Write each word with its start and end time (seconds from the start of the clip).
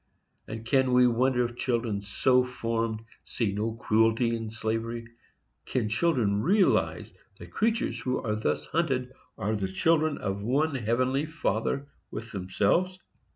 and 0.47 0.65
can 0.65 0.93
we 0.93 1.05
wonder 1.05 1.45
if 1.45 1.55
children 1.55 2.01
so 2.01 2.43
formed 2.43 3.05
see 3.23 3.53
no 3.53 3.73
cruelty 3.75 4.35
in 4.35 4.49
slavery? 4.49 5.07
Can 5.67 5.89
children 5.89 6.41
realize 6.41 7.13
that 7.37 7.51
creatures 7.51 7.99
who 7.99 8.17
are 8.17 8.33
thus 8.35 8.65
hunted 8.65 9.11
are 9.37 9.55
the 9.55 9.71
children 9.71 10.17
of 10.17 10.41
one 10.41 10.73
heavenly 10.73 11.27
Father 11.27 11.85
with 12.09 12.31
themselves? 12.31 12.97